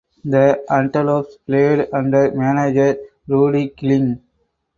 The 0.25 0.65
Antelopes 0.67 1.37
played 1.45 1.87
under 1.93 2.31
manager 2.31 2.97
Rudy 3.27 3.67
Kling. 3.69 4.19